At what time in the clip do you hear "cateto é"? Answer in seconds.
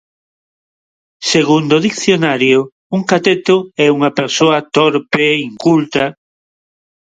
3.11-3.87